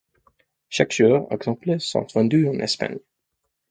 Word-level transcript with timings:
Chaque 0.69 0.93
jour, 0.95 1.27
exemplaires 1.29 1.79
sont 1.79 2.07
vendues 2.15 2.49
en 2.49 2.57
Espagne. 2.57 2.97